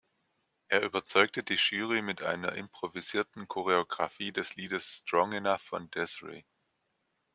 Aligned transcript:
Er 0.67 0.81
überzeugte 0.81 1.43
die 1.43 1.57
Jury 1.59 2.01
mit 2.01 2.23
einer 2.23 2.53
improvisierten 2.53 3.47
Choreographie 3.47 4.31
des 4.31 4.55
Liedes 4.55 5.03
"Strong 5.05 5.33
Enough" 5.33 5.61
von 5.61 5.91
Des’ree. 5.91 6.43